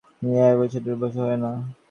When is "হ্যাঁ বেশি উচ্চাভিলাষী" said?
0.21-1.19